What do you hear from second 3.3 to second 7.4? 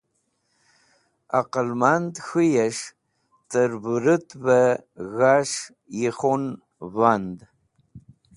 ter Vurutve G̃has̃h Yikhun Vand